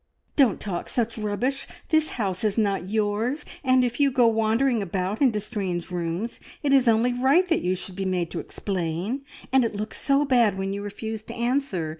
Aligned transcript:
"Don't 0.35 0.59
talk 0.59 0.89
such 0.89 1.15
rubbish! 1.15 1.67
This 1.89 2.09
house 2.17 2.43
is 2.43 2.57
not 2.57 2.89
yours, 2.89 3.45
and 3.63 3.85
if 3.85 3.99
you 3.99 4.09
go 4.09 4.25
wandering 4.25 4.81
about 4.81 5.21
into 5.21 5.39
strange 5.39 5.91
rooms, 5.91 6.39
it 6.63 6.73
is 6.73 6.87
only 6.87 7.13
right 7.13 7.47
that 7.49 7.61
you 7.61 7.75
should 7.75 7.95
be 7.95 8.05
made 8.05 8.31
to 8.31 8.39
explain. 8.39 9.21
And 9.53 9.63
it 9.63 9.75
looks 9.75 10.01
so 10.01 10.25
bad 10.25 10.57
when 10.57 10.73
you 10.73 10.81
refuse 10.81 11.21
to 11.21 11.35
answer. 11.35 11.89